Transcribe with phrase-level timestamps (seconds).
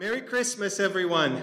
[0.00, 1.42] Merry Christmas, everyone.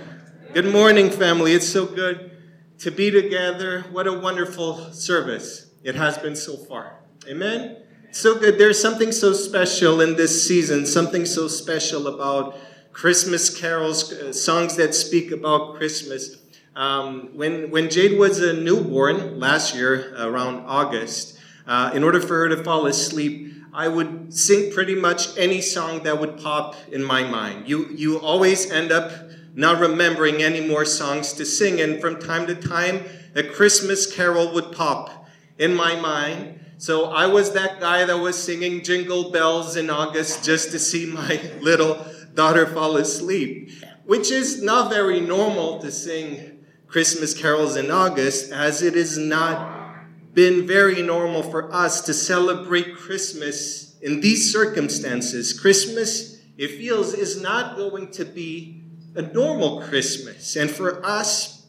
[0.52, 1.54] Good morning, family.
[1.54, 2.32] It's so good
[2.80, 3.82] to be together.
[3.92, 6.96] What a wonderful service it has been so far.
[7.30, 7.78] Amen.
[8.10, 8.58] So good.
[8.58, 12.58] There's something so special in this season, something so special about
[12.94, 16.38] Christmas carols, uh, songs that speak about Christmas.
[16.76, 21.38] Um, when, when Jade was a newborn last year, around August,
[21.68, 26.02] uh, in order for her to fall asleep, I would sing pretty much any song
[26.02, 27.70] that would pop in my mind.
[27.70, 29.12] You, you always end up
[29.54, 33.04] not remembering any more songs to sing, and from time to time,
[33.36, 35.28] a Christmas carol would pop
[35.60, 36.60] in my mind.
[36.80, 41.06] So I was that guy that was singing Jingle Bells in August just to see
[41.06, 43.70] my little daughter fall asleep,
[44.06, 49.87] which is not very normal to sing Christmas carols in August, as it is not
[50.38, 55.60] been very normal for us to celebrate Christmas in these circumstances.
[55.60, 58.84] Christmas, it feels, is not going to be
[59.16, 60.56] a normal Christmas.
[60.56, 61.66] And for us,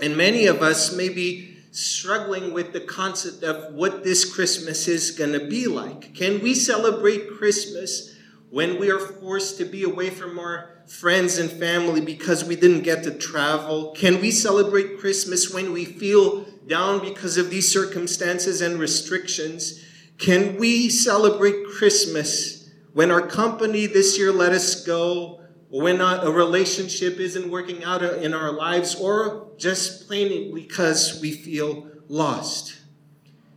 [0.00, 5.10] and many of us may be struggling with the concept of what this Christmas is
[5.10, 6.14] going to be like.
[6.14, 8.14] Can we celebrate Christmas
[8.48, 12.82] when we are forced to be away from our friends and family because we didn't
[12.82, 13.92] get to travel?
[13.96, 19.84] Can we celebrate Christmas when we feel down because of these circumstances and restrictions?
[20.18, 27.18] Can we celebrate Christmas when our company this year let us go, when a relationship
[27.18, 32.83] isn't working out in our lives, or just plain because we feel lost?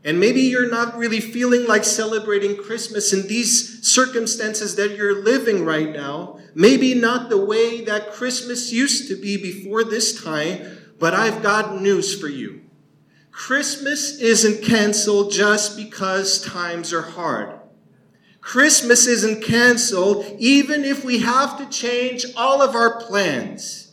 [0.04, 5.66] And maybe you're not really feeling like celebrating Christmas in these circumstances that you're living
[5.66, 6.40] right now.
[6.56, 11.82] Maybe not the way that Christmas used to be before this time, but I've got
[11.82, 12.62] news for you.
[13.32, 17.60] Christmas isn't canceled just because times are hard.
[18.42, 23.87] Christmas isn't canceled even if we have to change all of our plans.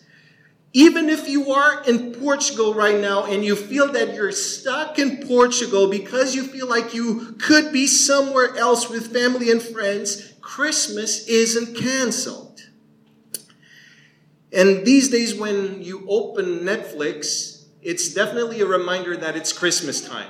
[0.77, 5.25] Even if you are in Portugal right now and you feel that you're stuck in
[5.25, 11.29] Portugal because you feel like you could be somewhere else with family and friends, Christmas
[11.29, 12.61] isn't canceled.
[14.53, 20.29] And these days, when you open Netflix, it's definitely a reminder that it's Christmas time.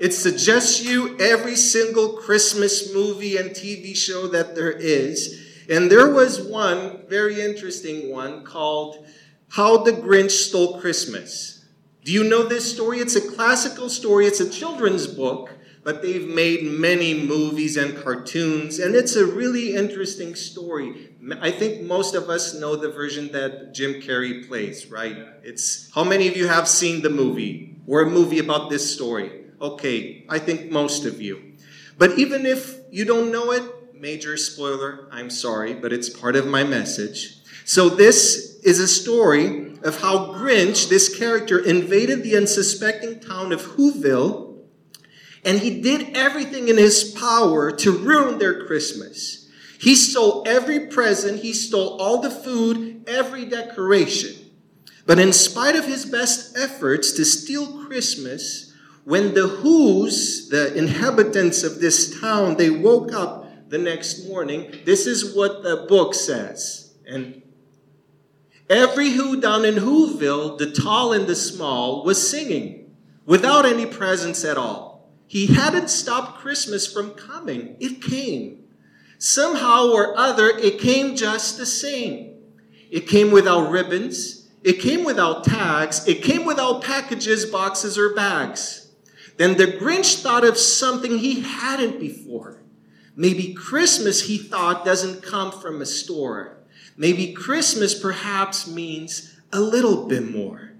[0.00, 5.46] It suggests you every single Christmas movie and TV show that there is.
[5.70, 9.06] And there was one very interesting one called
[9.50, 11.64] How the Grinch Stole Christmas.
[12.04, 12.98] Do you know this story?
[12.98, 15.50] It's a classical story, it's a children's book,
[15.82, 21.14] but they've made many movies and cartoons, and it's a really interesting story.
[21.40, 25.16] I think most of us know the version that Jim Carrey plays, right?
[25.42, 29.46] It's how many of you have seen the movie or a movie about this story?
[29.60, 31.54] Okay, I think most of you.
[31.96, 33.62] But even if you don't know it,
[33.94, 37.38] major spoiler, I'm sorry, but it's part of my message.
[37.64, 43.62] So this is a story of how Grinch, this character, invaded the unsuspecting town of
[43.62, 44.56] Whoville,
[45.44, 49.48] and he did everything in his power to ruin their Christmas.
[49.80, 54.34] He stole every present, he stole all the food, every decoration.
[55.06, 58.74] But in spite of his best efforts to steal Christmas,
[59.04, 65.06] when the Who's, the inhabitants of this town, they woke up the next morning, this
[65.06, 66.96] is what the book says.
[67.06, 67.42] And
[68.68, 72.94] every Who down in Whoville, the tall and the small, was singing
[73.24, 75.10] without any presents at all.
[75.26, 77.76] He hadn't stopped Christmas from coming.
[77.80, 78.64] It came.
[79.18, 82.34] Somehow or other, it came just the same.
[82.90, 84.48] It came without ribbons.
[84.62, 86.06] It came without tags.
[86.06, 88.92] It came without packages, boxes, or bags.
[89.36, 92.62] Then the Grinch thought of something he hadn't before.
[93.14, 96.55] Maybe Christmas, he thought, doesn't come from a store.
[96.96, 100.72] Maybe Christmas perhaps means a little bit more.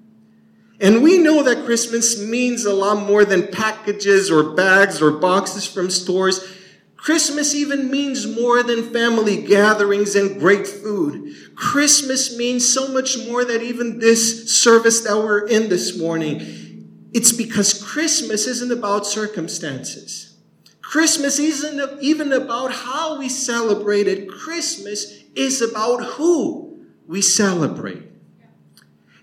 [0.81, 5.67] And we know that Christmas means a lot more than packages or bags or boxes
[5.67, 6.53] from stores.
[6.97, 11.35] Christmas even means more than family gatherings and great food.
[11.55, 17.09] Christmas means so much more than even this service that we're in this morning.
[17.13, 20.37] It's because Christmas isn't about circumstances.
[20.83, 24.29] Christmas isn't even about how we celebrate it.
[24.29, 28.03] Christmas is about who we celebrate.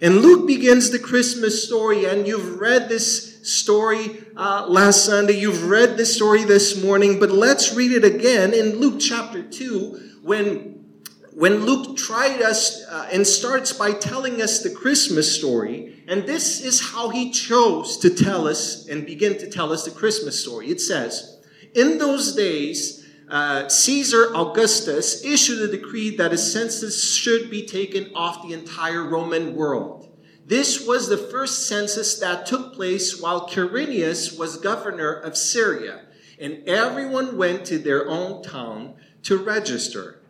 [0.03, 5.39] And Luke begins the Christmas story, and you've read this story uh, last Sunday.
[5.39, 10.19] You've read this story this morning, but let's read it again in Luke chapter 2
[10.23, 10.85] when,
[11.33, 16.03] when Luke tried us uh, and starts by telling us the Christmas story.
[16.07, 19.91] And this is how he chose to tell us and begin to tell us the
[19.91, 20.67] Christmas story.
[20.67, 21.41] It says,
[21.75, 23.02] In those days,
[23.33, 29.03] uh, Caesar Augustus issued a decree that a census should be taken off the entire
[29.03, 30.15] Roman world.
[30.45, 36.01] This was the first census that took place while Quirinius was governor of Syria,
[36.39, 38.93] and everyone went to their own town
[39.23, 40.21] to register.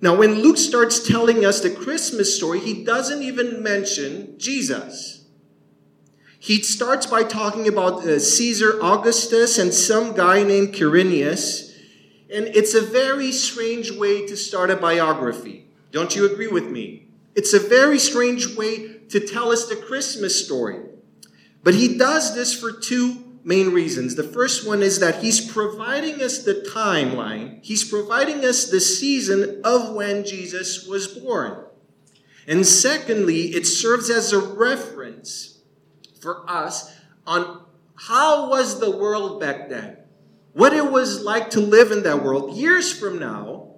[0.00, 5.26] Now, when Luke starts telling us the Christmas story, he doesn't even mention Jesus.
[6.38, 11.73] He starts by talking about uh, Caesar Augustus and some guy named Quirinius,
[12.34, 15.68] and it's a very strange way to start a biography.
[15.92, 17.06] Don't you agree with me?
[17.36, 20.80] It's a very strange way to tell us the Christmas story.
[21.62, 24.16] But he does this for two main reasons.
[24.16, 29.60] The first one is that he's providing us the timeline, he's providing us the season
[29.62, 31.64] of when Jesus was born.
[32.48, 35.60] And secondly, it serves as a reference
[36.20, 36.94] for us
[37.26, 37.62] on
[37.94, 39.98] how was the world back then?
[40.54, 43.74] What it was like to live in that world years from now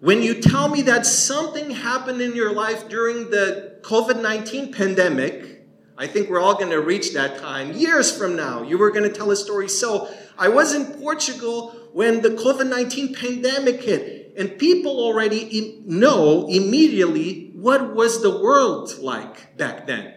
[0.00, 5.58] when you tell me that something happened in your life during the COVID 19 pandemic
[6.00, 8.62] I think we're all going to reach that time years from now.
[8.62, 9.68] You were going to tell a story.
[9.68, 16.46] So I was in Portugal when the COVID 19 pandemic hit, and people already know
[16.46, 20.14] immediately what was the world like back then.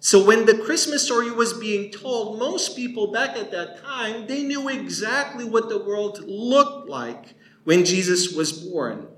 [0.00, 4.42] So when the Christmas story was being told, most people back at that time, they
[4.42, 9.08] knew exactly what the world looked like when Jesus was born.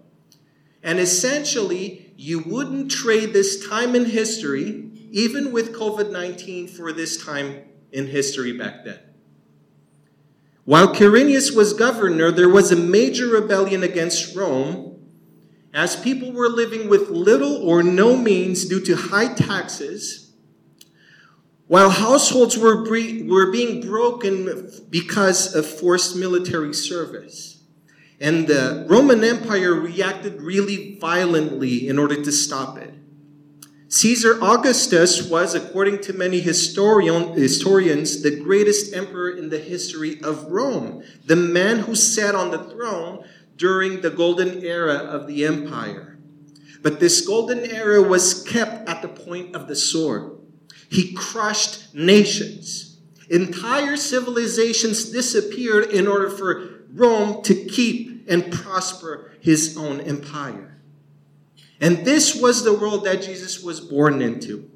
[0.83, 7.23] And essentially, you wouldn't trade this time in history even with COVID 19 for this
[7.23, 7.63] time
[7.93, 8.99] in history back then.
[10.65, 14.93] While Quirinius was governor, there was a major rebellion against Rome
[15.75, 20.22] as people were living with little or no means due to high taxes,
[21.73, 27.63] while households were, bre- were being broken because of forced military service.
[28.21, 32.93] And the Roman Empire reacted really violently in order to stop it.
[33.89, 40.45] Caesar Augustus was, according to many historian, historians, the greatest emperor in the history of
[40.53, 43.25] Rome, the man who sat on the throne
[43.57, 46.19] during the golden era of the empire.
[46.83, 50.32] But this golden era was kept at the point of the sword.
[50.93, 52.99] He crushed nations.
[53.31, 60.83] Entire civilizations disappeared in order for Rome to keep and prosper his own empire.
[61.81, 64.71] And this was the world that Jesus was born into.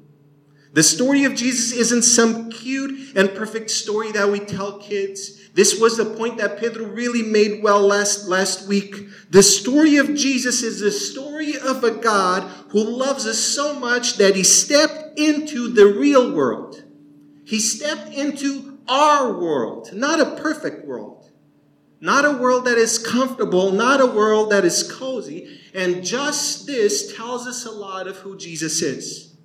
[0.73, 5.49] The story of Jesus isn't some cute and perfect story that we tell kids.
[5.49, 9.07] This was the point that Pedro really made well last, last week.
[9.29, 14.17] The story of Jesus is the story of a God who loves us so much
[14.17, 16.83] that he stepped into the real world.
[17.45, 21.31] He stepped into our world, not a perfect world,
[21.99, 25.59] not a world that is comfortable, not a world that is cozy.
[25.73, 29.35] And just this tells us a lot of who Jesus is.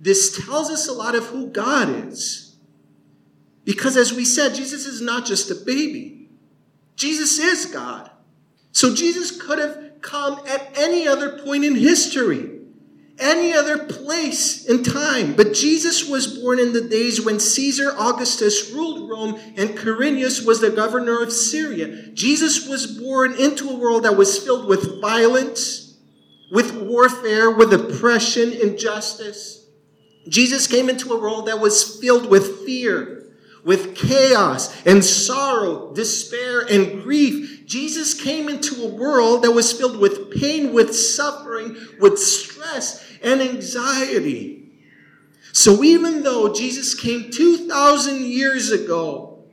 [0.00, 2.56] This tells us a lot of who God is.
[3.64, 6.30] Because as we said, Jesus is not just a baby,
[6.96, 8.10] Jesus is God.
[8.72, 12.57] So Jesus could have come at any other point in history
[13.20, 15.34] any other place in time.
[15.34, 20.60] But Jesus was born in the days when Caesar Augustus ruled Rome and Quirinius was
[20.60, 22.10] the governor of Syria.
[22.12, 25.96] Jesus was born into a world that was filled with violence,
[26.50, 29.66] with warfare, with oppression, injustice.
[30.28, 33.26] Jesus came into a world that was filled with fear,
[33.64, 37.66] with chaos and sorrow, despair and grief.
[37.66, 43.40] Jesus came into a world that was filled with pain, with suffering, with stress, and
[43.40, 44.58] anxiety.
[45.52, 49.44] So even though Jesus came 2,000 years ago,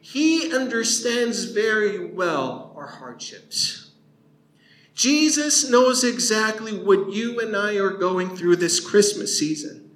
[0.00, 3.90] he understands very well our hardships.
[4.94, 9.90] Jesus knows exactly what you and I are going through this Christmas season.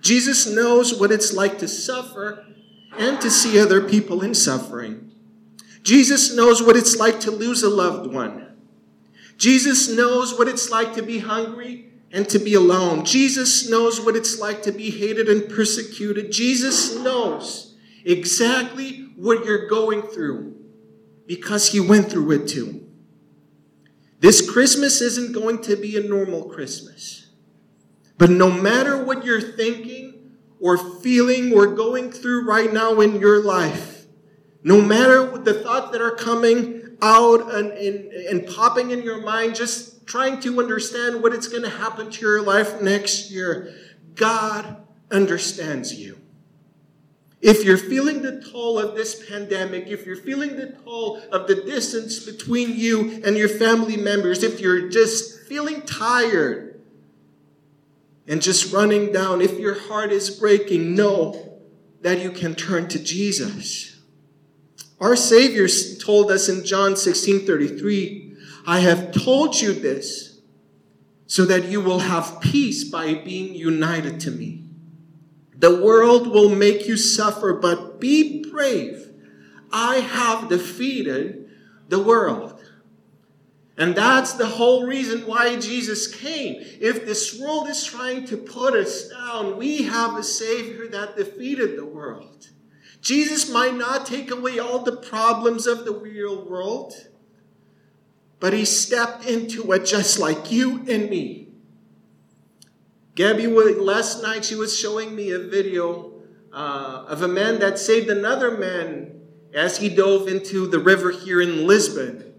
[0.00, 2.44] Jesus knows what it's like to suffer
[2.98, 5.12] and to see other people in suffering.
[5.82, 8.56] Jesus knows what it's like to lose a loved one.
[9.38, 13.04] Jesus knows what it's like to be hungry and to be alone.
[13.04, 16.30] Jesus knows what it's like to be hated and persecuted.
[16.30, 20.54] Jesus knows exactly what you're going through
[21.26, 22.88] because he went through it too.
[24.20, 27.26] This Christmas isn't going to be a normal Christmas.
[28.16, 33.42] But no matter what you're thinking or feeling or going through right now in your
[33.42, 34.06] life,
[34.62, 39.20] no matter what the thoughts that are coming out and, and, and popping in your
[39.20, 43.74] mind, just trying to understand what it's going to happen to your life next year.
[44.14, 44.76] God
[45.10, 46.18] understands you.
[47.40, 51.56] If you're feeling the toll of this pandemic, if you're feeling the toll of the
[51.56, 56.80] distance between you and your family members, if you're just feeling tired
[58.26, 61.60] and just running down, if your heart is breaking, know
[62.00, 64.00] that you can turn to Jesus.
[64.98, 65.68] Our Savior
[66.02, 68.33] told us in John 16 33,
[68.66, 70.40] I have told you this
[71.26, 74.64] so that you will have peace by being united to me.
[75.56, 79.10] The world will make you suffer, but be brave.
[79.72, 81.48] I have defeated
[81.88, 82.62] the world.
[83.76, 86.56] And that's the whole reason why Jesus came.
[86.80, 91.76] If this world is trying to put us down, we have a Savior that defeated
[91.76, 92.50] the world.
[93.00, 96.94] Jesus might not take away all the problems of the real world,
[98.44, 101.48] but He stepped into it just like you and me.
[103.14, 106.12] Gabby, last night she was showing me a video
[106.52, 109.18] uh, of a man that saved another man
[109.54, 112.34] as he dove into the river here in Lisbon.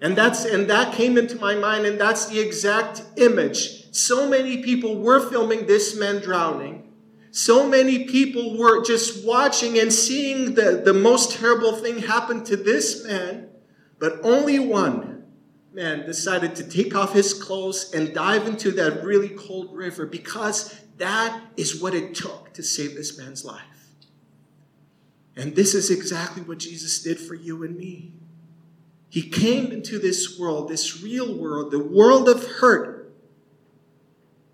[0.00, 3.94] And that's and that came into my mind, and that's the exact image.
[3.94, 6.92] So many people were filming this man drowning.
[7.30, 12.56] So many people were just watching and seeing the, the most terrible thing happen to
[12.56, 13.50] this man,
[13.98, 15.24] but only one
[15.72, 20.74] man decided to take off his clothes and dive into that really cold river because
[20.96, 23.62] that is what it took to save this man's life.
[25.36, 28.12] And this is exactly what Jesus did for you and me.
[29.08, 33.14] He came into this world, this real world, the world of hurt,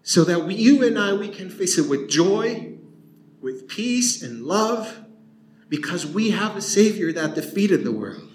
[0.03, 2.75] so that we, you and I, we can face it with joy,
[3.41, 5.01] with peace and love,
[5.71, 8.34] because we have a Savior that defeated the world.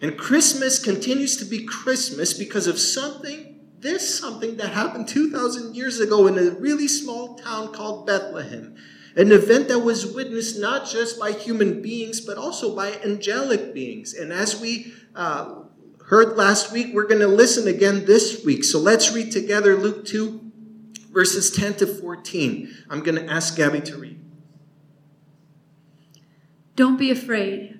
[0.00, 6.00] And Christmas continues to be Christmas because of something, this something that happened 2,000 years
[6.00, 8.76] ago in a really small town called Bethlehem.
[9.16, 14.14] An event that was witnessed not just by human beings, but also by angelic beings.
[14.14, 15.64] And as we uh,
[16.06, 18.64] heard last week, we're going to listen again this week.
[18.64, 20.52] So let's read together Luke 2,
[21.12, 22.74] verses 10 to 14.
[22.88, 24.20] I'm going to ask Gabby to read.
[26.76, 27.69] Don't be afraid.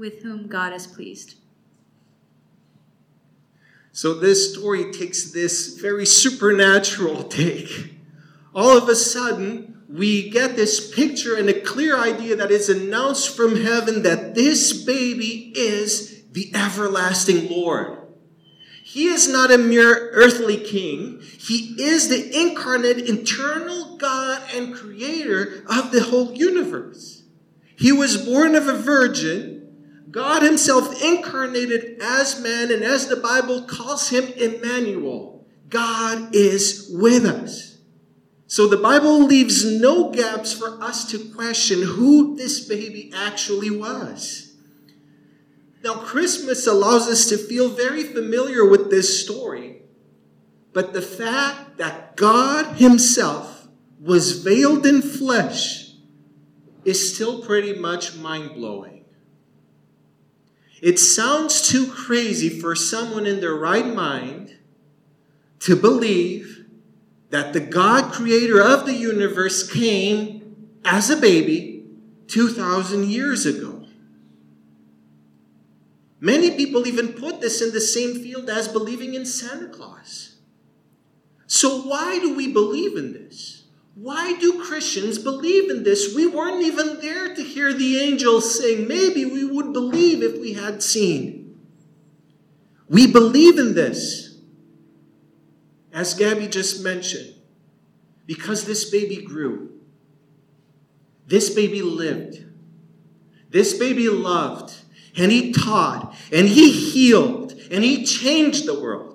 [0.00, 1.34] with whom God is pleased.
[3.92, 7.96] So, this story takes this very supernatural take.
[8.54, 13.36] All of a sudden, we get this picture and a clear idea that is announced
[13.36, 17.98] from heaven that this baby is the everlasting Lord.
[18.82, 21.20] He is not a mere earthly king.
[21.20, 27.24] He is the incarnate, eternal God and creator of the whole universe.
[27.76, 29.60] He was born of a virgin
[30.10, 37.24] God Himself incarnated as man, and as the Bible calls Him Emmanuel, God is with
[37.24, 37.78] us.
[38.46, 44.56] So the Bible leaves no gaps for us to question who this baby actually was.
[45.84, 49.82] Now, Christmas allows us to feel very familiar with this story,
[50.72, 53.68] but the fact that God Himself
[54.00, 55.92] was veiled in flesh
[56.84, 58.99] is still pretty much mind blowing.
[60.80, 64.56] It sounds too crazy for someone in their right mind
[65.60, 66.64] to believe
[67.28, 71.84] that the God creator of the universe came as a baby
[72.28, 73.86] 2,000 years ago.
[76.18, 80.36] Many people even put this in the same field as believing in Santa Claus.
[81.46, 83.59] So, why do we believe in this?
[84.02, 86.14] Why do Christians believe in this?
[86.14, 88.88] We weren't even there to hear the angels sing.
[88.88, 91.60] Maybe we would believe if we had seen.
[92.88, 94.38] We believe in this,
[95.92, 97.34] as Gabby just mentioned,
[98.24, 99.70] because this baby grew.
[101.26, 102.42] This baby lived.
[103.50, 104.72] This baby loved.
[105.14, 106.16] And he taught.
[106.32, 107.52] And he healed.
[107.70, 109.09] And he changed the world.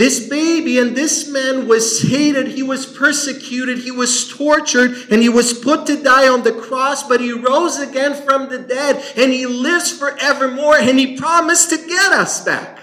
[0.00, 5.28] This baby and this man was hated, he was persecuted, he was tortured, and he
[5.28, 9.30] was put to die on the cross, but he rose again from the dead, and
[9.30, 12.78] he lives forevermore, and he promised to get us back.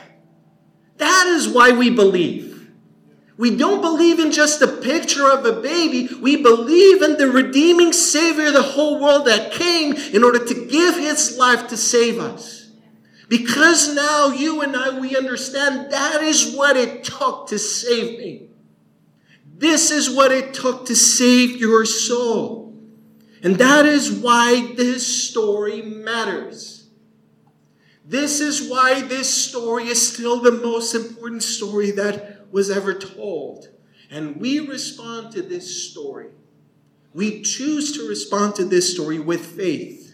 [0.98, 2.70] That is why we believe.
[3.36, 6.10] We don't believe in just a picture of a baby.
[6.22, 10.68] We believe in the redeeming Savior of the whole world that came in order to
[10.68, 12.57] give his life to save us.
[13.28, 18.48] Because now you and I, we understand that is what it took to save me.
[19.58, 22.74] This is what it took to save your soul.
[23.44, 26.88] And that is why this story matters.
[28.06, 33.68] This is why this story is still the most important story that was ever told.
[34.10, 36.30] And we respond to this story.
[37.14, 40.07] We choose to respond to this story with faith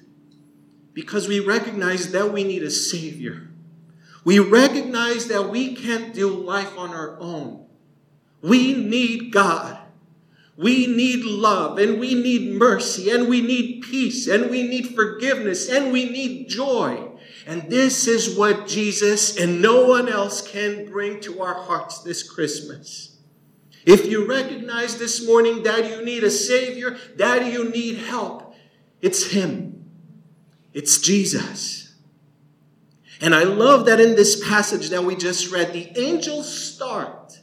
[0.94, 3.50] because we recognize that we need a Savior.
[4.24, 7.66] We recognize that we can't do life on our own.
[8.42, 9.80] We need God.
[10.56, 15.68] We need love and we need mercy and we need peace and we need forgiveness
[15.68, 17.10] and we need joy.
[17.48, 22.22] And this is what Jesus and no one else can bring to our hearts this
[22.22, 23.18] Christmas.
[23.86, 28.56] If you recognize this morning that you need a Savior, that you need help,
[29.02, 29.63] it's Him.
[30.74, 31.94] It's Jesus.
[33.22, 37.40] And I love that in this passage that we just read, the angels start.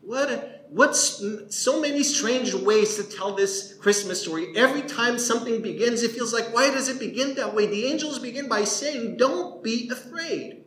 [0.00, 4.48] What what's so many strange ways to tell this Christmas story.
[4.56, 7.66] Every time something begins, it feels like, why does it begin that way?
[7.66, 10.64] The angels begin by saying, Don't be afraid.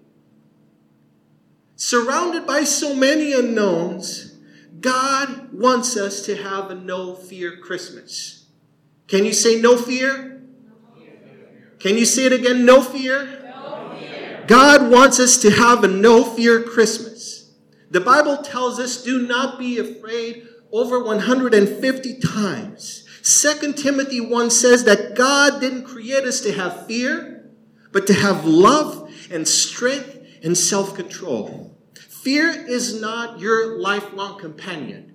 [1.76, 4.38] Surrounded by so many unknowns,
[4.82, 8.46] God wants us to have a no fear Christmas.
[9.08, 10.29] Can you say no fear?
[11.80, 12.66] Can you say it again?
[12.66, 13.26] No fear?
[13.26, 14.44] no fear?
[14.48, 17.52] God wants us to have a no fear Christmas.
[17.90, 23.06] The Bible tells us, do not be afraid over 150 times.
[23.24, 27.50] 2 Timothy 1 says that God didn't create us to have fear,
[27.92, 31.78] but to have love and strength and self control.
[31.96, 35.09] Fear is not your lifelong companion.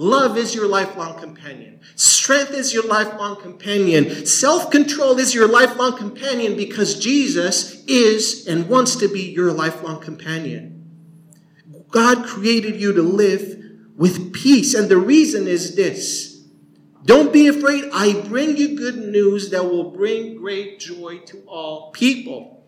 [0.00, 1.78] Love is your lifelong companion.
[1.94, 4.24] Strength is your lifelong companion.
[4.24, 10.00] Self control is your lifelong companion because Jesus is and wants to be your lifelong
[10.00, 10.90] companion.
[11.90, 13.62] God created you to live
[13.94, 14.72] with peace.
[14.72, 16.46] And the reason is this
[17.04, 17.84] don't be afraid.
[17.92, 22.64] I bring you good news that will bring great joy to all people.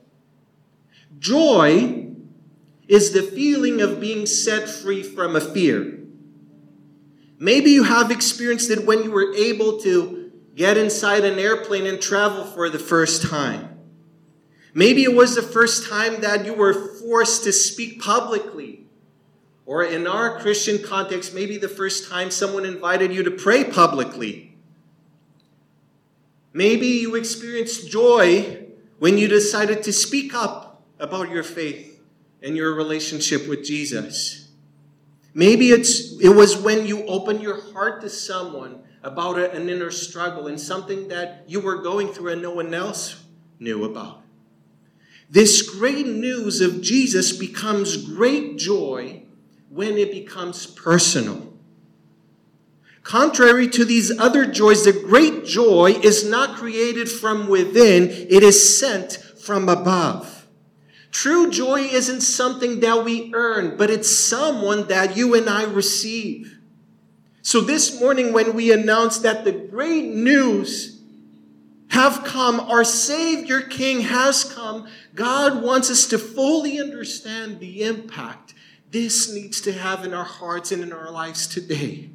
[1.18, 2.08] Joy
[2.86, 6.00] is the feeling of being set free from a fear.
[7.42, 12.00] Maybe you have experienced it when you were able to get inside an airplane and
[12.00, 13.80] travel for the first time.
[14.74, 18.86] Maybe it was the first time that you were forced to speak publicly
[19.66, 24.54] or in our Christian context, maybe the first time someone invited you to pray publicly.
[26.52, 28.66] Maybe you experienced joy
[29.00, 32.00] when you decided to speak up about your faith
[32.40, 34.41] and your relationship with Jesus.
[35.34, 40.46] Maybe it's, it was when you opened your heart to someone about an inner struggle
[40.46, 43.24] and something that you were going through and no one else
[43.58, 44.22] knew about.
[45.30, 49.22] This great news of Jesus becomes great joy
[49.70, 51.54] when it becomes personal.
[53.02, 58.78] Contrary to these other joys, the great joy is not created from within, it is
[58.78, 60.31] sent from above.
[61.12, 66.58] True joy isn't something that we earn, but it's someone that you and I receive.
[67.42, 71.02] So this morning, when we announce that the great news
[71.90, 78.54] have come, our Savior King has come, God wants us to fully understand the impact
[78.90, 82.10] this needs to have in our hearts and in our lives today.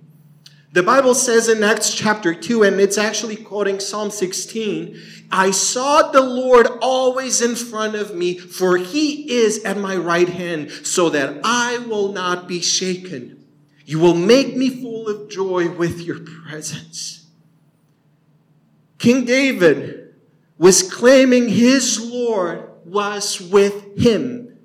[0.73, 4.99] The Bible says in Acts chapter 2, and it's actually quoting Psalm 16
[5.29, 10.29] I saw the Lord always in front of me, for he is at my right
[10.29, 13.43] hand, so that I will not be shaken.
[13.85, 17.25] You will make me full of joy with your presence.
[18.97, 20.15] King David
[20.57, 24.57] was claiming his Lord was with him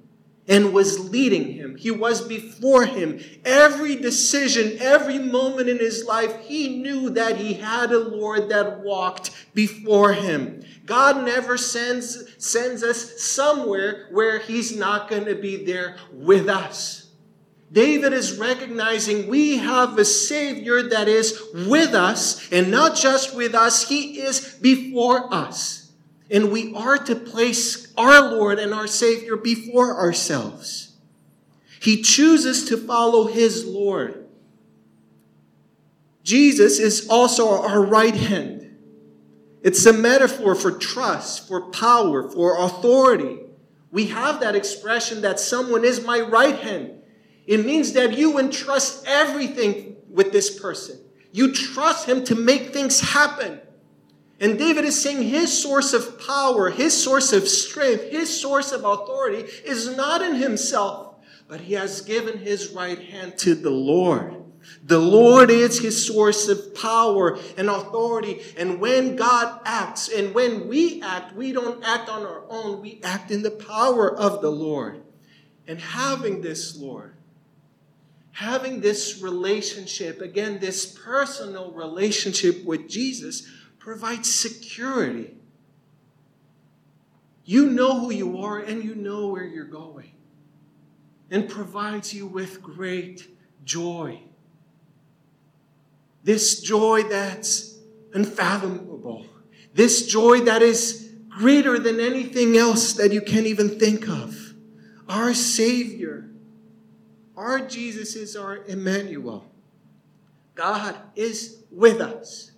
[0.48, 1.61] and was leading him.
[1.76, 3.20] He was before him.
[3.44, 8.80] Every decision, every moment in his life, he knew that he had a Lord that
[8.80, 10.62] walked before him.
[10.86, 17.02] God never sends, sends us somewhere where he's not going to be there with us.
[17.72, 23.54] David is recognizing we have a Savior that is with us, and not just with
[23.54, 25.90] us, He is before us.
[26.30, 30.91] And we are to place our Lord and our Savior before ourselves.
[31.82, 34.28] He chooses to follow his Lord.
[36.22, 38.78] Jesus is also our right hand.
[39.64, 43.40] It's a metaphor for trust, for power, for authority.
[43.90, 47.02] We have that expression that someone is my right hand.
[47.48, 51.00] It means that you entrust everything with this person.
[51.32, 53.60] You trust him to make things happen.
[54.38, 58.84] And David is saying his source of power, his source of strength, his source of
[58.84, 61.11] authority is not in himself,
[61.52, 64.34] but he has given his right hand to the Lord.
[64.84, 68.40] The Lord is his source of power and authority.
[68.56, 73.02] And when God acts and when we act, we don't act on our own, we
[73.04, 75.02] act in the power of the Lord.
[75.68, 77.16] And having this, Lord,
[78.30, 83.46] having this relationship, again, this personal relationship with Jesus,
[83.78, 85.36] provides security.
[87.44, 90.11] You know who you are and you know where you're going,
[91.32, 93.26] and provides you with great
[93.64, 94.20] joy.
[96.22, 97.78] This joy that's
[98.12, 99.26] unfathomable,
[99.72, 104.52] this joy that is greater than anything else that you can even think of.
[105.08, 106.28] Our Savior,
[107.34, 109.50] our Jesus is our Emmanuel.
[110.54, 112.50] God is with us.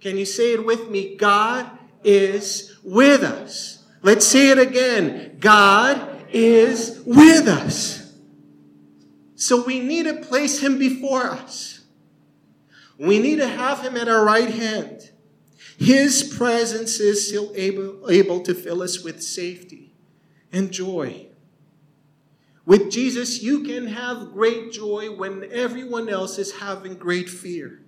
[0.00, 1.14] Can you say it with me?
[1.14, 1.70] God
[2.02, 3.84] is with us.
[4.00, 5.36] Let's say it again.
[5.40, 7.97] God is with us.
[9.38, 11.82] So we need to place him before us.
[12.98, 15.12] We need to have him at our right hand.
[15.78, 19.94] His presence is still able, able to fill us with safety
[20.52, 21.28] and joy.
[22.66, 27.80] With Jesus, you can have great joy when everyone else is having great fear.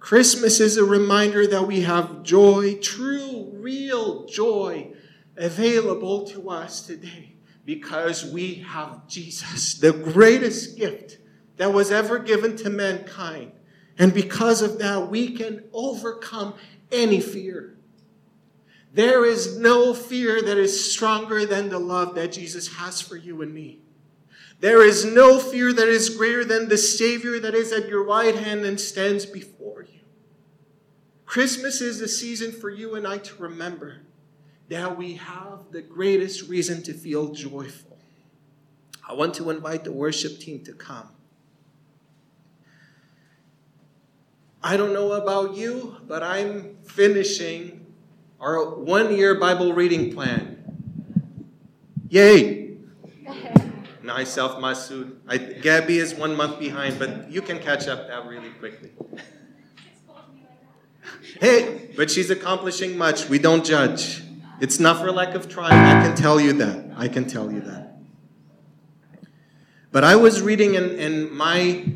[0.00, 4.90] Christmas is a reminder that we have joy, true, real joy,
[5.36, 7.27] available to us today
[7.68, 11.18] because we have Jesus, the greatest gift
[11.58, 13.52] that was ever given to mankind.
[13.98, 16.54] And because of that, we can overcome
[16.90, 17.76] any fear.
[18.94, 23.42] There is no fear that is stronger than the love that Jesus has for you
[23.42, 23.80] and me.
[24.60, 28.34] There is no fear that is greater than the Savior that is at your right
[28.34, 30.00] hand and stands before you.
[31.26, 34.07] Christmas is the season for you and I to remember
[34.68, 37.98] that we have the greatest reason to feel joyful.
[39.08, 41.08] I want to invite the worship team to come.
[44.62, 47.86] I don't know about you, but I'm finishing
[48.40, 50.56] our one year Bible reading plan.
[52.10, 52.76] Yay!
[54.02, 55.16] Myself, Masood.
[55.26, 58.90] I, Gabby is one month behind, but you can catch up that really quickly.
[61.40, 63.28] Hey, but she's accomplishing much.
[63.28, 64.22] We don't judge.
[64.60, 65.72] It's not for lack of trying.
[65.72, 66.92] I can tell you that.
[66.96, 67.98] I can tell you that.
[69.92, 71.86] But I was reading, and, and my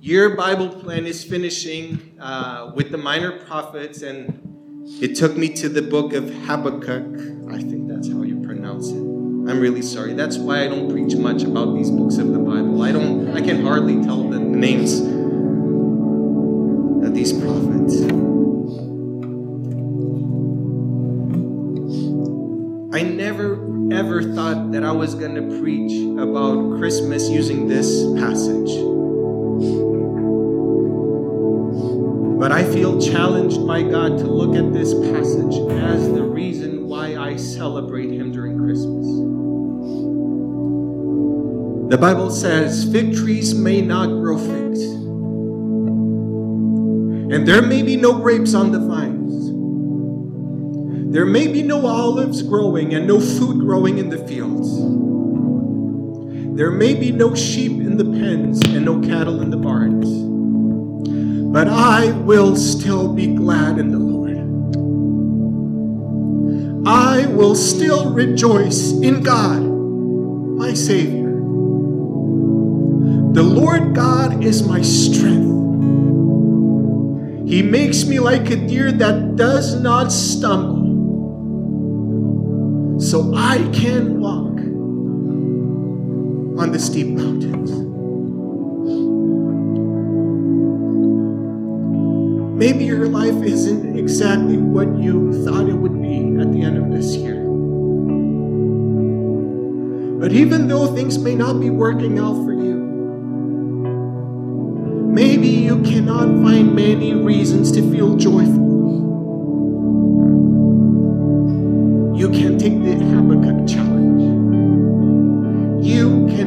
[0.00, 5.68] year Bible plan is finishing uh, with the minor prophets, and it took me to
[5.68, 7.04] the book of Habakkuk.
[7.50, 8.96] I think that's how you pronounce it.
[8.96, 10.12] I'm really sorry.
[10.12, 12.82] That's why I don't preach much about these books of the Bible.
[12.82, 13.30] I don't.
[13.36, 15.00] I can hardly tell the names
[17.06, 17.59] of these prophets.
[24.90, 28.70] I was going to preach about Christmas using this passage.
[32.40, 37.14] But I feel challenged by God to look at this passage as the reason why
[37.14, 39.06] I celebrate Him during Christmas.
[41.92, 44.82] The Bible says fig trees may not grow figs,
[47.32, 49.20] and there may be no grapes on the vines.
[51.12, 54.79] There may be no olives growing and no food growing in the fields.
[56.60, 60.10] There may be no sheep in the pens and no cattle in the barns.
[61.54, 64.36] But I will still be glad in the Lord.
[66.86, 71.30] I will still rejoice in God, my Savior.
[73.32, 75.48] The Lord God is my strength.
[77.48, 80.90] He makes me like a deer that does not stumble
[83.00, 84.49] so I can walk
[86.60, 87.70] on the steep mountains.
[92.54, 96.90] Maybe your life isn't exactly what you thought it would be at the end of
[96.94, 97.42] this year.
[100.20, 102.76] But even though things may not be working out for you,
[105.10, 108.69] maybe you cannot find many reasons to feel joyful.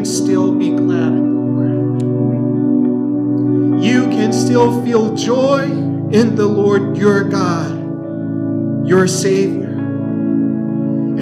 [0.04, 3.82] Can still be glad in the Lord.
[3.82, 9.70] You can still feel joy in the Lord your God, your Savior.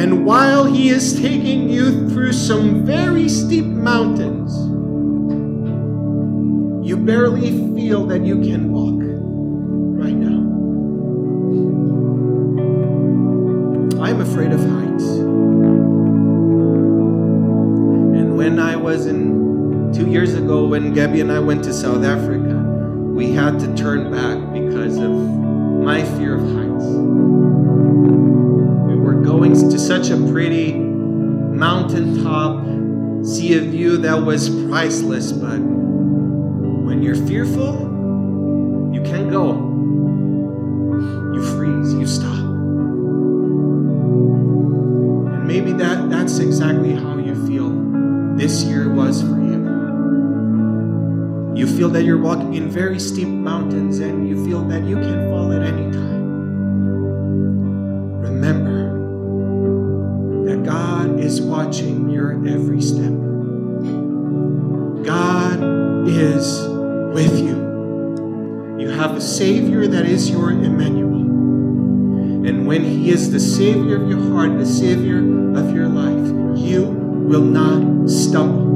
[0.01, 4.51] And while He is taking you through some very steep mountains,
[6.83, 8.99] you barely feel that you can walk
[10.03, 10.41] right now.
[14.03, 14.70] I'm afraid of
[20.71, 22.55] when Gabby and I went to South Africa,
[23.13, 26.85] we had to turn back because of my fear of heights.
[28.87, 32.63] We were going to such a pretty mountaintop,
[33.25, 37.73] see a view that was priceless, but when you're fearful,
[38.93, 39.51] you can't go.
[41.33, 42.31] You freeze, you stop.
[45.33, 47.71] And maybe that, that's exactly how you feel
[48.37, 49.40] this year was for
[51.61, 51.67] you.
[51.77, 55.53] Feel that you're walking in very steep mountains and you feel that you can fall
[55.53, 56.21] at any time.
[58.19, 58.97] Remember
[60.45, 63.13] that God is watching your every step.
[65.05, 65.61] God
[66.07, 66.67] is
[67.13, 68.79] with you.
[68.79, 71.21] You have a Savior that is your Emmanuel.
[72.47, 75.19] And when He is the Savior of your heart, the Savior
[75.55, 78.71] of your life, you will not stumble.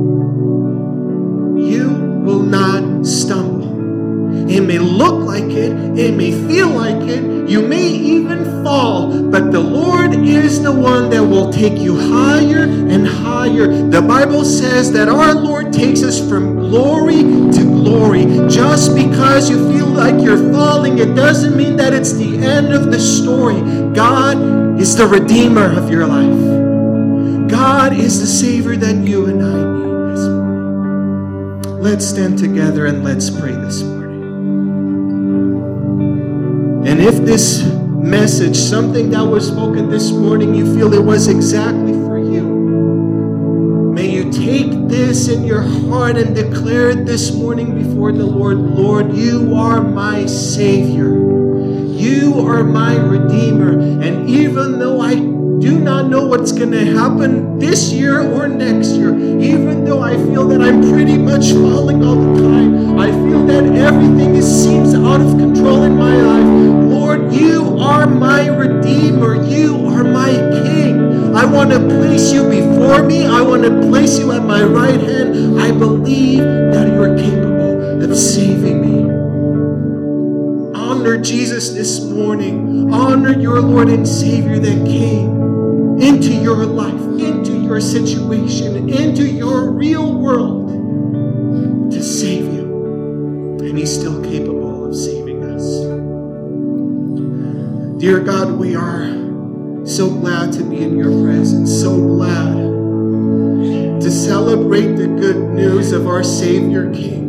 [2.26, 4.50] Will not stumble.
[4.50, 9.52] It may look like it, it may feel like it, you may even fall, but
[9.52, 13.68] the Lord is the one that will take you higher and higher.
[13.68, 18.26] The Bible says that our Lord takes us from glory to glory.
[18.50, 22.92] Just because you feel like you're falling, it doesn't mean that it's the end of
[22.92, 23.62] the story.
[23.94, 27.50] God is the Redeemer of your life.
[27.50, 29.65] God is the Savior that you and I.
[31.86, 34.24] Let's stand together and let's pray this morning.
[36.88, 41.94] And if this message, something that was spoken this morning, you feel it was exactly
[41.94, 42.42] for you,
[43.94, 48.58] may you take this in your heart and declare it this morning before the Lord
[48.58, 51.14] Lord, you are my Savior.
[51.14, 54.02] You are my Redeemer.
[54.02, 55.35] And even though I
[55.66, 60.14] do not know what's going to happen this year or next year, even though I
[60.16, 65.22] feel that I'm pretty much falling all the time, I feel that everything seems out
[65.22, 66.92] of control in my life.
[66.92, 69.44] Lord, you are my Redeemer.
[69.44, 71.36] You are my King.
[71.36, 73.26] I want to place you before me.
[73.26, 75.60] I want to place you at my right hand.
[75.60, 79.10] I believe that you are capable of saving me.
[80.80, 82.94] Honor Jesus this morning.
[82.94, 85.45] Honor your Lord and Savior that came
[86.00, 90.70] into your life, into your situation, into your real world
[91.92, 93.58] to save you.
[93.62, 95.64] And He's still capable of saving us.
[98.00, 99.06] Dear God, we are
[99.86, 102.56] so glad to be in your presence, so glad
[104.02, 107.26] to celebrate the good news of our Savior King.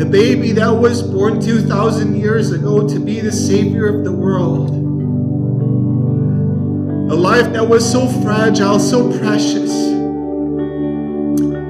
[0.00, 4.79] A baby that was born 2,000 years ago to be the Savior of the world.
[7.10, 9.72] A life that was so fragile, so precious,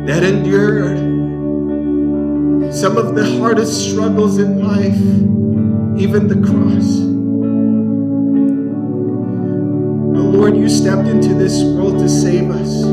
[0.07, 0.98] that endured
[2.74, 5.00] some of the hardest struggles in life,
[5.98, 7.00] even the cross.
[10.12, 12.85] But Lord, you stepped into this world to save us.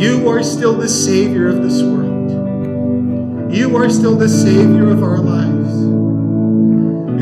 [0.00, 3.54] You are still the Savior of this world.
[3.54, 5.43] You are still the Savior of our lives.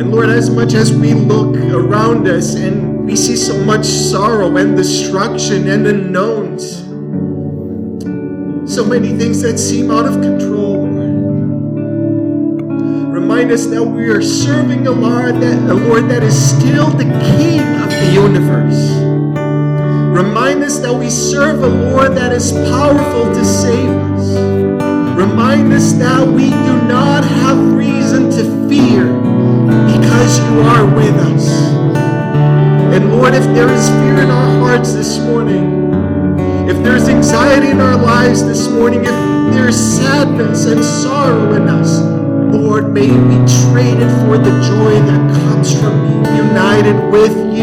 [0.02, 4.56] And Lord, as much as we look around us and we see so much sorrow
[4.56, 6.78] and destruction and unknowns,
[8.68, 10.88] so many things that seem out of control,
[13.12, 17.04] Remind us that we are serving a Lord that, a Lord that is still the
[17.04, 18.90] King of the universe.
[20.18, 24.36] Remind us that we serve a Lord that is powerful to save us.
[25.16, 29.21] Remind us that we do not have reason to fear
[30.12, 31.48] because you are with us.
[32.94, 35.90] And Lord, if there is fear in our hearts this morning,
[36.68, 42.02] if there's anxiety in our lives this morning, if there's sadness and sorrow in us,
[42.54, 43.36] Lord, may we
[43.70, 47.61] trade it for the joy that comes from being united with you.